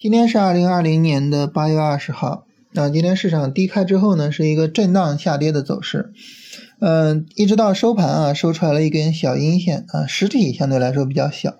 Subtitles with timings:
[0.00, 6.12] 今天是二零二零年的八月二十号，那今天市场低开之后呢，是一个震荡下跌的走势，
[6.78, 11.56] 嗯，一直到收盘啊，收出来了一根小阴线啊，实体相对来说比较小，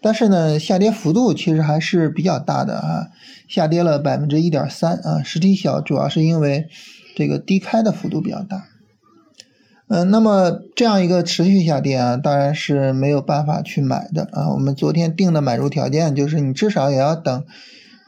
[0.00, 3.08] 但是呢，下跌幅度其实还是比较大的啊，
[3.48, 6.68] 下跌了百分之一点三啊，实体小主要是因为
[7.16, 8.66] 这个低开的幅度比较大，
[9.88, 17.42] 嗯，那么这样一个持续下跌啊，当然是没有办法去买的啊，我们昨天定的买入条件就是你至少也要等。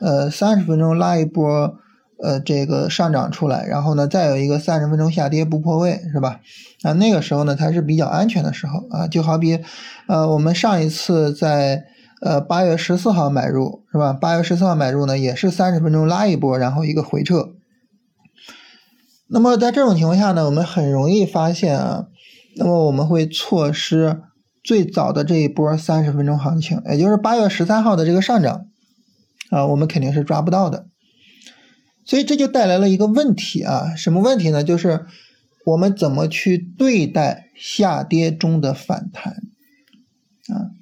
[0.02, 1.76] 呃，三十分钟拉一波，
[2.20, 6.40] 呃，这个上涨出来，然后呢，再有一个三十分钟下跌不破位，是吧？
[6.82, 9.60] 啊，那个时候呢才是比较安全的时候啊，就好比，
[10.08, 11.84] 呃，我们上一次在
[12.20, 14.12] 呃八月十四号买入，是吧？
[14.12, 17.50] 八月十四号买入呢，也是三十分钟拉一波，然后一个回撤。
[19.28, 22.06] 那么在这种情况下呢，我们很容易发现啊，
[22.56, 24.20] 那么我们会错失
[24.64, 28.66] 最早的这一波三十分钟行情，也就是八月十三号的这个上涨。
[29.52, 30.86] 啊，我们肯定是抓不到的，
[32.06, 34.64] 所以这就带来了一个问题啊，什么问题呢？
[34.64, 35.04] 就是
[35.66, 39.34] 我们怎么去对待下跌中的反弹
[40.48, 40.72] 啊？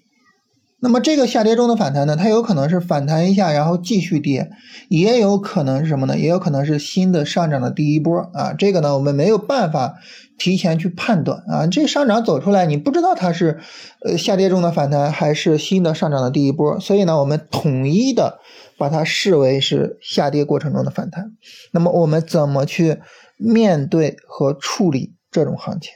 [0.83, 4.51] 那么这个下跌中的反弹呢，它有可能是反弹一下，然后继续跌，
[4.89, 6.17] 也有可能是什么呢？
[6.17, 8.55] 也有可能是新的上涨的第一波啊。
[8.55, 9.97] 这个呢，我们没有办法
[10.39, 11.67] 提前去判断啊。
[11.67, 13.61] 这上涨走出来，你不知道它是
[14.07, 18.39] 呃下跌中的反弹还是新的上涨的第一波，所以呢，我们统一的
[18.79, 21.33] 把它视为是下跌过程中的反弹。
[21.73, 23.01] 那么我们怎么去
[23.37, 25.93] 面对和处理这种行情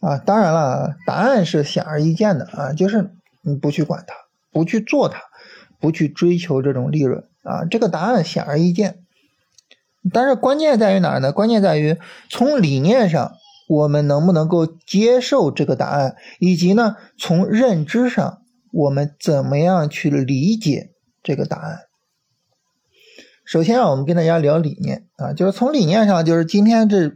[0.00, 0.18] 啊？
[0.18, 3.12] 当然了，答案是显而易见的啊，就是。
[3.44, 4.14] 你不去管它，
[4.50, 5.20] 不去做它，
[5.78, 9.00] 不去追求这种利润啊，这个答案显而易见。
[10.12, 11.32] 但是关键在于哪儿呢？
[11.32, 11.96] 关键在于
[12.28, 13.32] 从理念上，
[13.68, 20.90] 我们能不能够接受这个答案，以及呢，从认知上，我们怎么样去理解
[21.22, 21.78] 这个答案？
[23.46, 27.12] 首先啊，我们跟大家聊理念啊，就是从理念上，就是今天这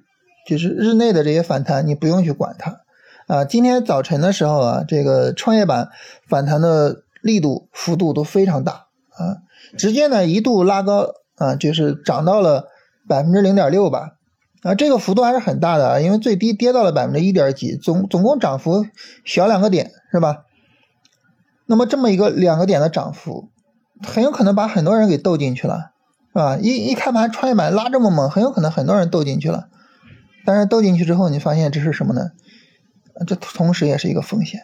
[0.46, 2.80] 就是日内的这些反弹，你不用去管它。
[3.28, 5.90] 啊，今天早晨的时候啊，这个创业板
[6.26, 9.44] 反弹的力度幅度都非常大啊，
[9.76, 12.68] 直接呢一度拉高啊，就是涨到了
[13.06, 14.12] 百分之零点六吧，
[14.62, 18.86] 啊，这个幅度还是很大的啊，因为最低跌到了百分之一点几，总总共涨幅
[19.26, 20.44] 小两个点是吧？
[21.66, 23.50] 那么这么一个两个点的涨幅，
[24.02, 25.90] 很有可能把很多人给逗进去了，
[26.32, 26.56] 是吧？
[26.56, 29.68] 一一开盘创业板拉这么猛，很有可能很多人逗进去了，
[30.46, 32.30] 但是逗进去之后，你发现这是什么呢？
[33.26, 34.60] 这同时也是一个风险，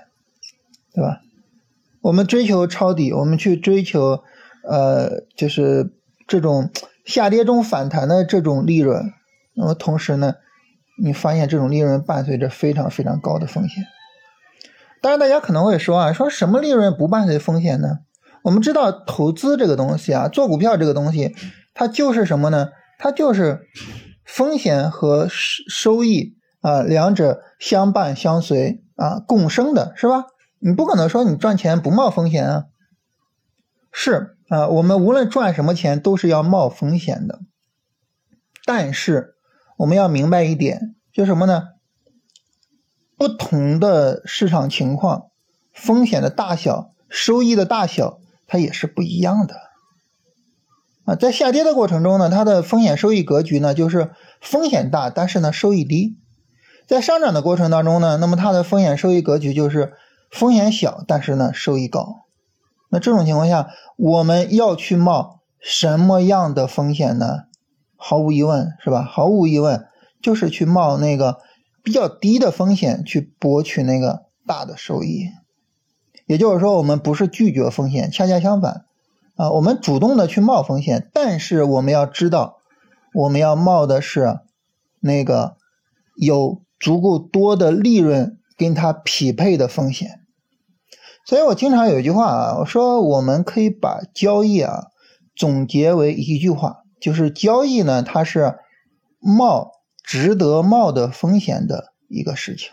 [0.92, 1.20] 对吧？
[2.00, 4.22] 我们追求抄底，我们去追求，
[4.62, 5.92] 呃，就是
[6.26, 6.70] 这种
[7.04, 9.12] 下跌中反弹的这种利润。
[9.54, 10.34] 那么同时呢，
[11.02, 13.84] 你发现这种利润伴随着非常非常高的风险。
[15.00, 18.00] 当然，大家可能会说啊，说什么利润不伴随风险呢？
[18.42, 21.34] 我们知道投资这个东西啊，做股票这个东西，
[21.72, 22.68] 它就是什么呢？
[22.98, 23.66] 它就是
[24.24, 26.36] 风险和收收益。
[26.64, 30.24] 啊，两者相伴相随啊，共生的是吧？
[30.58, 32.64] 你不可能说你赚钱不冒风险啊。
[33.92, 37.40] 是啊，我们无论赚什么钱都是要冒风险的。
[38.64, 39.34] 但是
[39.76, 41.64] 我们要明白一点，就什么呢？
[43.18, 45.24] 不同的市场情况，
[45.74, 49.54] 风险的大小、收益的大小，它也是不一样的。
[51.04, 56.16] 啊，在下跌的过程中呢，它的风险收益格局呢，就是风险大，但是呢，收益低。
[56.86, 59.94] 在上涨的过程当中呢，那么它的风险收益格局就是
[60.30, 62.26] 风险小，但是呢收益高。
[62.90, 67.44] 那这种情况下，我们要去冒什么样的风险呢？
[67.96, 69.02] 毫无疑问，是吧？
[69.02, 69.86] 毫无疑问，
[70.20, 71.38] 就是去冒那个
[71.82, 75.30] 比较低的风险，去博取那个大的收益。
[76.26, 78.84] 也就是说，我们不是拒绝风险，恰恰相反，
[79.36, 82.58] 啊，我们主动的去冒风险，但是我们要知道，
[83.14, 84.40] 我们要冒的是
[85.00, 85.56] 那个
[86.16, 86.60] 有。
[86.78, 90.20] 足够多的利润跟它匹配的风险，
[91.24, 94.88] 所以我经常有一句话啊，我说我们可以把交易啊
[95.34, 98.58] 总结为一句话，就是交易呢它是
[99.18, 99.72] 冒
[100.02, 102.70] 值得冒的风险的一个事情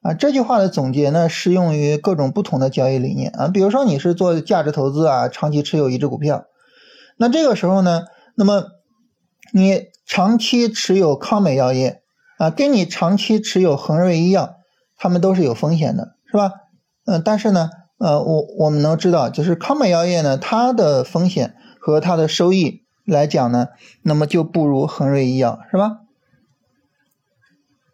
[0.00, 0.14] 啊。
[0.14, 6.46] 这句话的总结呢适用于各种不同的交易理念啊，比如说你是做价值投资啊，长期持有一只股票，
[7.16, 8.64] 那这个时候呢，那么
[9.52, 12.00] 你长期持有康美药业。
[12.38, 14.54] 啊，跟你长期持有恒瑞一样，
[14.96, 16.52] 他们都是有风险的，是吧？
[17.04, 23.68] 嗯，但是呢，呃，我我们能知道，就是康美药业呢，它的风险和它的收益来讲呢，
[24.02, 25.98] 那么就不如恒瑞医药，是吧？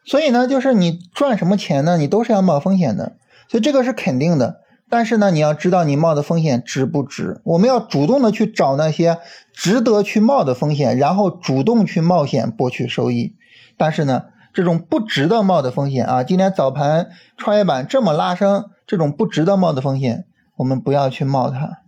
[0.06, 3.16] 所以呢，就是你赚什么钱呢，你都是要冒风险的，
[3.48, 4.60] 所以这个是肯定的。
[4.90, 7.40] 但是呢，你要知道你冒的风险值不值？
[7.44, 9.18] 我们要主动的去找那些
[9.54, 13.34] 值得去冒的风险，然后主动去冒险博取收益。
[13.78, 21.80] 但是呢，这种不值得冒的风险啊，今天早盘创业板这么拉升，这种不值得冒的风险，我们不要去冒它。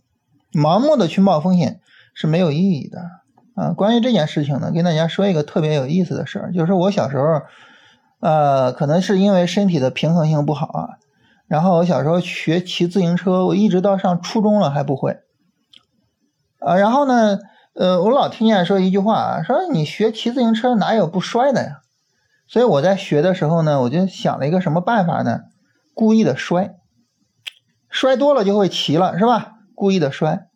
[0.53, 1.81] 盲目的去冒风险
[2.13, 3.01] 是没有意义的
[3.55, 3.71] 啊。
[3.71, 7.43] 关于这件事情呢，跟大家说一个特别有意思的事儿，就是我小时候，
[8.19, 10.89] 呃，可能是因为身体的平衡性不好啊。
[11.47, 15.19] 然后我小时候学骑自行车，我一直到上初中了还不会。
[16.59, 17.39] 啊，然后呢，
[17.77, 21.83] 呃，我老听见说一句话啊，说你学骑自行车哪有不摔的呀？
[22.47, 25.41] 所以我在学的时候呢，我就想了一个什么办法呢？
[25.95, 26.77] 故意的摔，
[27.89, 29.53] 摔多了就会骑了，是吧？
[29.75, 30.47] 故意的摔，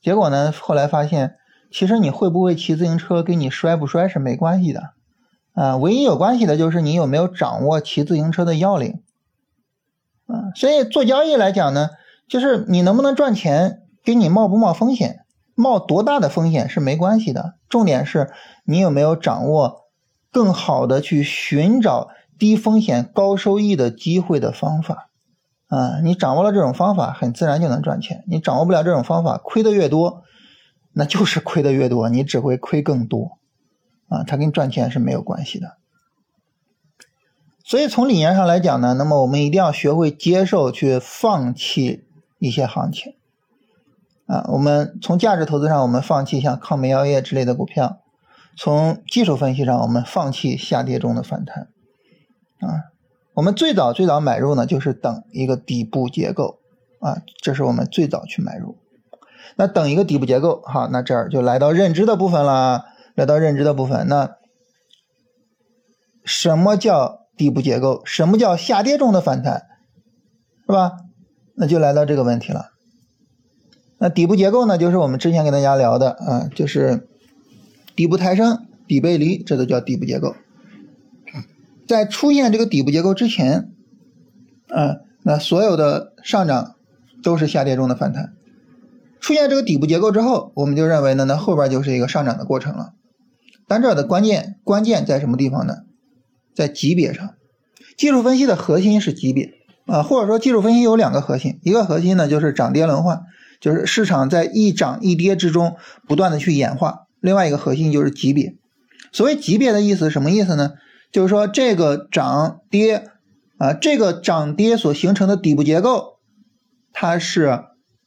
[0.00, 1.36] 结果呢，后来发现，
[1.70, 4.90] 其实你会不会骑自行车跟你摔不摔是没关系的，
[5.54, 9.02] 啊，唯一有关系的就是你有没有掌握骑自行车的要领。
[10.26, 11.88] 啊，所以做交易来讲呢，
[12.28, 15.20] 就是你能不能赚钱，跟你冒不冒风险，
[15.54, 17.54] 冒多大的风险是没关系的。
[17.68, 18.30] 重点是
[18.64, 19.87] 你有没有掌握
[20.32, 22.08] 更好的去寻找
[22.38, 25.10] 低风险高收益的机会的方法。
[25.68, 28.24] 啊，你掌握了这种方法，很自然就能赚钱。
[28.26, 30.22] 你掌握不了这种方法，亏的越多，
[30.92, 33.38] 那就是亏的越多，你只会亏更多。
[34.08, 35.76] 啊，它跟赚钱是没有关系的。
[37.62, 42.06] 所以从理念上来讲呢，那么我们一定要学会接受去放弃
[42.38, 43.16] 一些行情，
[44.26, 48.00] 啊，我们从价值投资上我们放弃像康美药业之类的股票，
[48.58, 51.68] 从技术分析上我们放弃下跌中的反弹，
[52.58, 52.90] 啊，
[53.34, 56.58] 我们最早最早买入呢就是等一个底部结构，
[57.00, 58.76] 啊，这是我们最早去买入，
[59.56, 64.30] 那等一个底部结构，好，那这儿就来到认知的部分了，来到认知的部分，那
[66.24, 67.16] 什么叫？
[67.38, 69.62] 底部结构，什么叫下跌中的反弹，
[70.66, 70.90] 是吧？
[71.54, 72.70] 那就来到这个问题了。
[73.98, 77.08] 那底部结构呢，就是我们之前跟大家聊的啊，就是
[77.98, 80.36] 底部抬升、底背离，这都叫底部结构。
[81.88, 83.72] 在出现这个底部结构之前，
[84.68, 86.76] 啊，那所有的上涨
[87.24, 88.34] 都是下跌中的反弹。
[89.18, 92.92] 出现这个底部结构之后，我们就认为呢，那后边就是一个上涨的过程了。
[93.66, 95.78] 但这儿的关键关键在什么地方呢？
[96.54, 97.34] 在级别上，
[97.96, 99.54] 技术分析的核心是级别
[99.86, 103.22] 啊，或者说技术分析有两个核心，一个核心呢就是涨跌轮换，
[103.60, 105.74] 就是市场在一涨一跌之中
[106.06, 108.54] 不断的去演化；另外一个核心就是级别。
[109.12, 110.74] 所谓级别的意思什么意思呢？
[111.10, 113.08] 就是说这个涨跌
[113.56, 116.18] 啊，这个涨跌所形成的底部结构，
[116.92, 117.64] 它是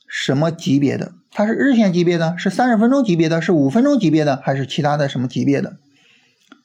[0.08, 1.14] 什么级别的？
[1.32, 5.78] 它是日线级别的，是三十分钟级别的，是五分钟级别的，还是其他的什么级别的？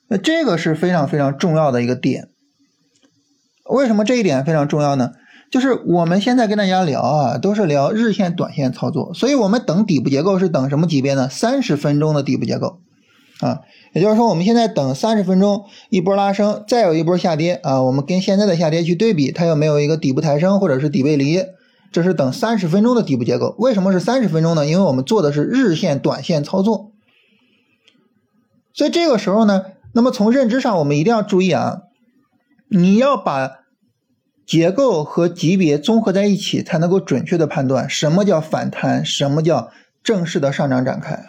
[0.08, 2.28] 那这个是非常非常重要的一个点，
[3.68, 5.12] 为什么这一点非常重要呢？
[5.50, 11.28] 就是我们现在跟大家聊啊，都是聊日线、短线操作，所以我们等底部结构是等什么级别呢？
[11.28, 12.80] 三十分钟的底部结构
[13.40, 13.60] 啊，
[13.92, 21.44] 也就是说我们现在等三十分钟一波拉升，再有一波下跌啊，我们跟现在的下跌去对比，它有没有一个底部抬升或者是底背离？
[21.92, 23.54] 这是等三十分钟的底部结构。
[23.58, 24.66] 为什么是三十分钟呢？
[24.66, 26.90] 因为我们做的是日线、短线操作，
[28.74, 29.62] 所以这个时候呢。
[29.92, 31.84] 那么从认知上，我们一定要注意啊，
[32.68, 33.60] 你要把
[34.46, 39.70] 结构和级别综合在一起，才能够准确的判断什么叫反弹，什么叫
[40.04, 41.26] 正式的上涨展开。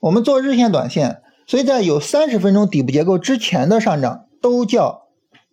[0.00, 5.06] 我们做日线、短线，所以在有三十分钟底部结构之前的上涨，都叫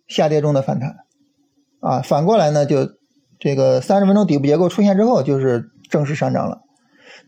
[0.06, 0.96] 下跌中的反弹
[1.80, 2.00] 啊。
[2.02, 2.90] 反过来呢，就
[3.40, 6.60] 这个三十分钟底部结构出现之后，就是正式上涨了。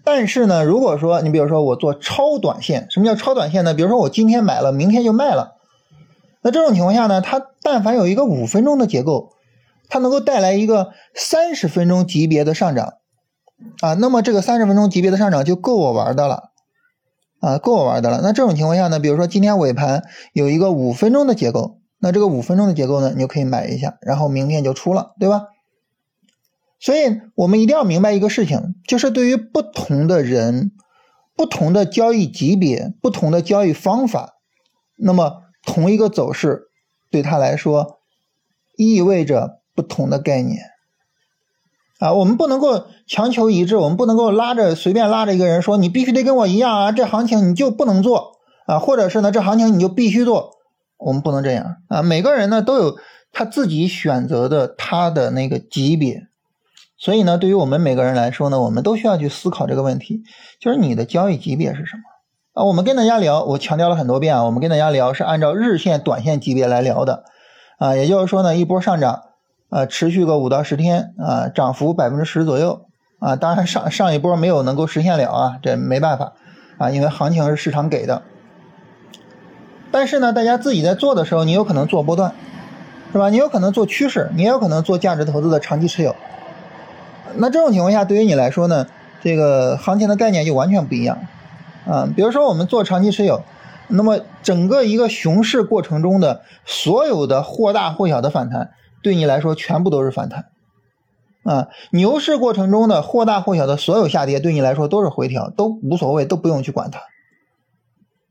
[0.04, 3.72] 但是呢，如果说你比如说我做超短线，什么叫超短线呢？
[3.72, 5.56] 比如说我今天买了，明天就卖了，
[6.42, 9.32] 那这种情况下呢，它但凡有一个五分钟的结构，
[9.88, 12.95] 它能够带来一个三十分钟级别的上涨，
[13.81, 16.50] 啊，那么这个三十分钟级别的上涨就够我玩的了，
[17.40, 18.21] 啊，够我玩的了。
[18.23, 25.49] 那这种情况下呢，比如说今天尾盘有一个五分钟的结构，那这个五分钟的结构呢，你就可以买一下，然后明天就出了，对吧？
[26.78, 30.73] 所以我们一定要明白一个事情，就是对于不同的人、
[31.35, 34.35] 不同的交易级别、不同的交易方法，
[34.97, 36.69] 那么同一个走势
[37.11, 37.99] 对他来说
[38.76, 40.59] 意味着不同的概念
[42.00, 42.12] 啊。
[42.14, 48.33] 我们不能够强求一致，我们不能够拉着随便拉着一个人说你必须得跟我一样啊，这行情你就不能做
[48.66, 50.52] 啊，或者是呢这行情你就必须做，
[50.99, 52.02] 我们不能这样啊。
[52.02, 52.97] 每个人呢都有
[53.30, 56.23] 他自己选择的他的那个级别。
[56.99, 60.23] 所以呢，对于我们每个人来说呢，我们都需要去思考这个问题，
[60.59, 62.02] 就是你的交易级别是什么
[62.54, 62.64] 啊？
[62.64, 67.25] 我们跟大家聊，我强调了很多遍啊，我们跟大家聊是按照日线、短线级别来聊的
[67.78, 67.95] 啊。
[67.95, 69.25] 也就是说呢，一波上涨
[69.68, 72.87] 啊，持续个五到十天啊，涨幅百分之十左右
[73.18, 76.32] 啊，当然上上一波没有能够实现了啊，这没办法
[76.78, 78.23] 啊，因为行情是市场给的。
[79.90, 82.35] 但是呢，大家自己在做的时候，你有可能做波段，
[83.12, 83.30] 是吧？
[83.30, 86.14] 你有可能做趋势，你也有可能做价值投资的长期持有。
[87.37, 88.87] 那这种情况下，对于你来说呢，
[89.23, 91.18] 这个行情的概念就完全不一样
[91.87, 92.08] 啊。
[92.14, 93.42] 比如说我们做长期持有，
[93.88, 98.70] 那么整个一个熊市过程中的所有的或大或小的反弹，
[99.06, 100.46] 对你来说全部都是反弹
[101.44, 101.68] 啊。
[101.92, 107.00] 牛市过程中的或大或小的所有下跌，对你来说都是回调，都无所谓，都不用去管它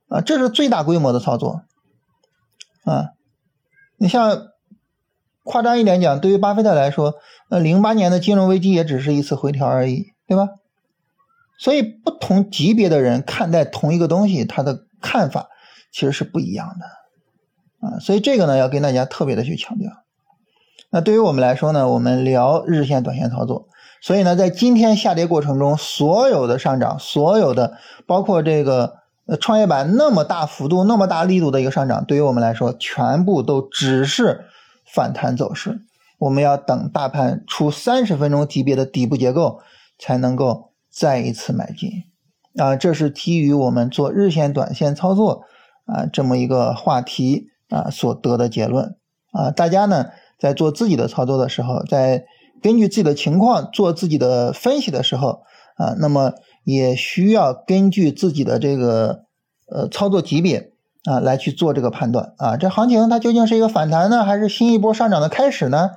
[0.10, 0.20] 啊。
[0.20, 1.62] 这是最大规模的操作
[2.84, 3.12] 啊。
[3.96, 4.48] 你像。
[5.48, 7.14] 夸张一点讲，对于巴菲特来说，
[7.52, 10.50] 呃，零八年的金融危机也只是一次回调而已，对吧？
[11.60, 15.50] 所以不同级别的人看待同一个东西，他的看法
[15.92, 19.92] 其实是不一样的，啊，所以这个呢要跟大家特别的去强调。
[20.96, 23.68] 那对于我们来说呢，我们聊日线、短线操作，
[24.02, 27.74] 所以呢，在今天下跌过程中，所有的上涨，所有的
[28.08, 28.94] 包括这个
[29.42, 34.46] 创业板那么大幅度、那么大力度的一个上涨，对于我们来说，全部都只是。
[34.88, 35.82] 反弹走势，
[36.20, 39.60] 我们要等大盘出三十分钟级别的底部结构，
[40.00, 41.90] 才能够再一次买进
[42.58, 42.78] 啊！
[42.78, 45.42] 这是基于我们做日线、短线操作
[45.86, 48.96] 啊这么一个话题啊所得的结论
[49.34, 49.52] 啊。
[49.52, 50.06] 大家呢
[50.38, 52.26] 在做自己的操作的时候，在
[52.62, 55.44] 根据自己的情况做自己的分析的时候
[55.76, 59.24] 啊，那么也需要根据自己的这个
[59.70, 60.72] 呃操作级别。
[61.08, 65.92] 啊，来去做这个判断啊，这行情它究竟是一个反弹呢，还是新一波上涨的开始呢？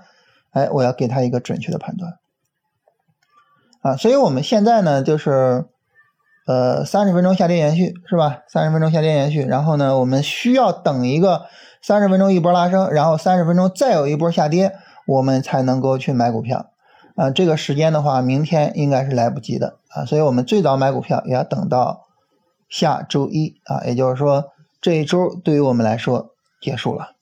[0.50, 2.18] 哎，我要给它一个准确的判断
[3.80, 5.64] 啊，所以我们现在呢，就是
[6.46, 8.40] 呃三十分钟下跌延续是吧？
[8.48, 11.46] 三十分钟下跌延续，然后呢，我们需要等一个
[11.88, 14.74] 三十分钟一波拉升，然后三十分钟再有一波下跌，
[15.06, 16.66] 我们才能够去买股票
[17.16, 17.30] 啊。
[17.30, 22.02] 这个时间的话，明天应该是来不及的啊，所以我们最早买股票也要等到
[22.68, 24.50] 下周一啊，也就是说。
[24.82, 27.12] 这一周对于我们来说结束了，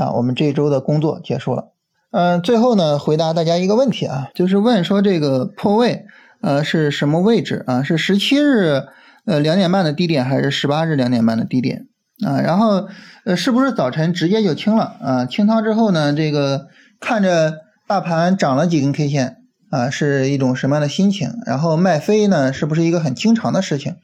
[0.00, 1.72] 啊，我们这一周的工作结束了。
[2.10, 6.06] 嗯，最后呢，回答大家一个问题啊，就是问说这个破位，
[6.40, 7.82] 呃，是什么位置啊？
[7.82, 8.82] 是十七日
[9.26, 11.86] 呃两点半的低点，还是十八日两点半的低点
[12.24, 12.40] 啊？
[12.40, 12.88] 然后
[13.24, 15.26] 呃，是不是早晨直接就清了啊？
[15.26, 16.68] 清仓之后呢，这个
[17.00, 19.38] 看着大盘涨了几根 K 线
[19.70, 21.30] 啊，是一种什么样的心情？
[21.44, 23.96] 然后卖飞呢，是不是一个很经常的事情？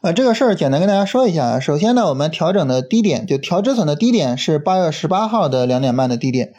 [0.00, 1.58] 啊，这个事儿简单跟大家说一下。
[1.58, 6.52] 首先呢，我们调整的低点就调止损的低点是八月十八号的两点半的低点。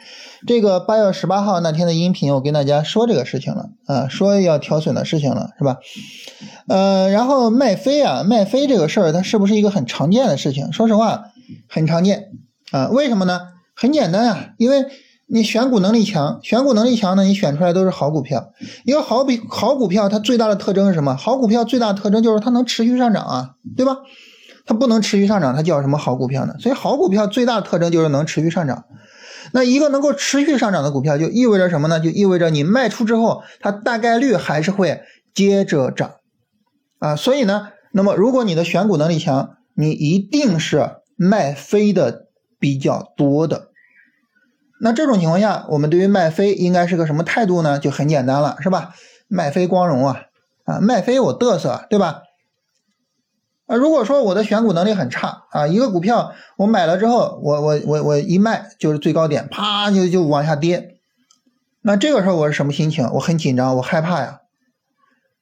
[0.46, 5.78] 这个八月十八号那天的音频，我跟大家说这个事情了啊，说要调损的事情了，是吧？
[6.68, 10.70] 呃，然后卖飞啊，卖飞这个事儿，它是不是一个很常见的事情？
[10.74, 11.24] 说实话，
[11.66, 12.26] 很常见
[12.72, 12.88] 啊。
[12.88, 13.40] 为什么呢？
[13.74, 14.84] 很简单啊，因为。
[15.32, 18.52] 你选股能力强，选股能力强呢，你选出来都是好股票。
[18.84, 21.16] 一个好比好股票，它最大的特征是什么？
[21.16, 23.98] 好股票最大的特征就是它能持续上涨啊，对吧？
[24.66, 26.54] 它不能持续上涨，它叫什么好股票呢？
[26.58, 28.84] 所以好股票最大的特征就是能持续上涨。
[29.52, 32.00] 那一个能够持续上涨的股票，就意味着什么呢？
[32.00, 35.00] 就意味着你卖出之后，它大概率还是会
[35.32, 36.14] 接着涨
[36.98, 37.14] 啊。
[37.14, 42.26] 所以呢，那么如果你的选股能力强，你一定是卖飞的
[42.58, 43.69] 比较多的。
[44.82, 47.78] 那这种情况下，我们对于卖飞应该是个什么态度呢？
[47.78, 48.94] 就很简单了，是吧？
[49.28, 50.22] 卖飞光荣啊，
[50.64, 52.22] 啊，卖飞我嘚瑟，对吧？
[53.66, 60.96] 啊，如果说我的选股能力很差啊，一个股票我买了之后，我我我我一卖就是最高点，啪就就往下跌，
[61.82, 63.08] 那这个时候我是什么心情？
[63.12, 64.40] 我很紧张，我害怕呀。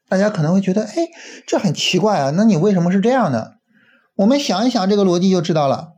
[0.09, 1.09] 大家可能会觉得，哎，
[1.47, 3.53] 这很奇怪啊，那你为什么是这样的？
[4.17, 5.93] 我们想一想这个逻辑就知道了。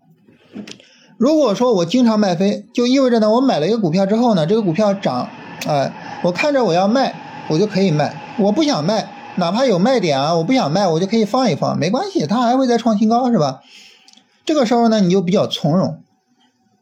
[1.21, 5.29] 如果说我经常卖飞，就意味着呢，我买了一个股票之后呢，这个股票涨，
[5.67, 5.93] 哎，
[6.25, 7.15] 我看着我要卖，
[7.51, 13.61] 我就可以卖；我不想卖，哪怕有卖点啊，我不想卖，我就可以放一放，没关系，它还会再创新高，是吧？
[14.47, 16.01] 这个时候呢，你就比较从容，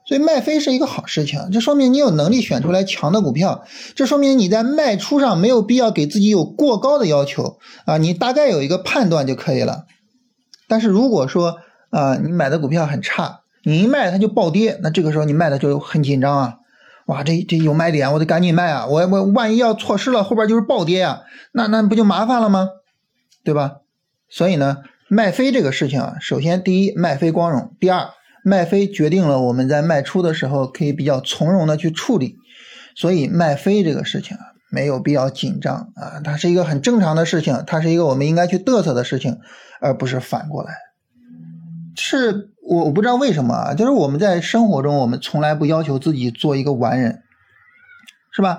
[0.06, 3.64] 所以卖飞是一个好事情，这说明你有能力选出来强的股票，
[3.96, 9.86] 这说明你在卖出上没有必要给自己有过高的要求啊，你大概有一个判断就可以了。
[10.68, 11.56] 但是如果说
[11.90, 16.54] 啊，你买的股票很差，你一卖它就暴跌，那这个时候你卖的就很紧张啊！
[17.06, 18.86] 哇，这这有买点，我得赶紧卖啊！
[18.86, 21.22] 我我万一要错失了，后边就是暴跌呀，
[21.52, 22.68] 那那不就麻烦了吗？
[23.44, 23.78] 对吧？
[24.28, 28.10] 所以呢，卖飞这个事情啊，首先第一，卖飞光荣；第二，
[28.44, 32.36] 卖飞决定了我们在卖出的时候可以比较从容的去处理。
[32.94, 39.38] 所以卖飞这个事情啊，没有必要紧张啊，它是一个很正常的事情，它是一个我们应该去嘚瑟的事情，
[39.80, 40.74] 而不是反过来。
[41.98, 42.50] 是。
[42.70, 47.22] 我我不知道为什么啊，就是我们在生活中，我们从来不要求自己做一个完人，
[48.30, 48.58] 是吧？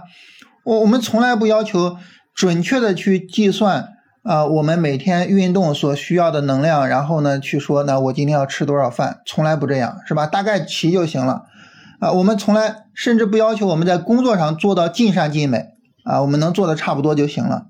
[0.64, 1.96] 我我们从来不要求
[2.34, 3.90] 准确的去计算
[4.24, 10.26] 啊，我们每天运动所需要的能量，然后呢去说，那我今天要吃多少饭，从来不这样，是吧？
[10.26, 11.44] 大概齐就行了
[12.00, 12.12] 啊。
[12.14, 15.68] 我们从来甚至不要求我们在工作上做到尽善尽美
[16.04, 17.68] 啊，我们能做的差不多就行了。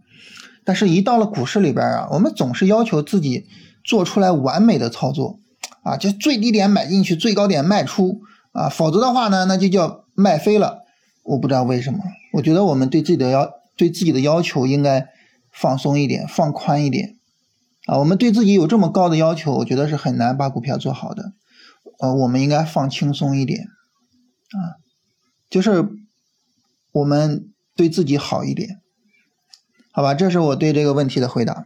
[0.64, 3.46] 但是，一到了股市里边啊，我们总是要求自己
[3.84, 5.42] 做出来完美的操作
[5.84, 8.22] 啊，就最低点买进去，最高点卖出
[8.52, 10.80] 啊，否则的话呢，那就叫卖飞了。
[11.24, 12.00] 我不知道为什么，
[12.34, 15.08] 我觉得我们对自己的要对自己的要求应该
[15.52, 17.16] 放松一点，放宽一点
[17.86, 18.00] 啊。
[18.00, 21.34] 我们对自己有这么高的要求，我觉得是很难把股票做好的。
[22.00, 24.80] 呃，我们应该放轻松一点啊，
[25.50, 25.88] 就是
[26.92, 28.80] 我们对自己好一点。
[29.92, 31.66] 好吧，这是我对这个问题的回答。